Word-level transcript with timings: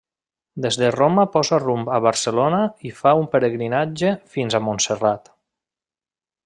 Des 0.65 0.77
de 0.83 0.87
Roma 0.95 1.25
posa 1.35 1.59
rumb 1.65 1.91
a 1.97 1.99
Barcelona 2.07 2.63
i 2.91 2.95
fa 3.03 3.13
un 3.21 3.29
pelegrinatge 3.35 4.13
fins 4.37 4.57
a 4.61 4.67
Montserrat. 4.71 5.35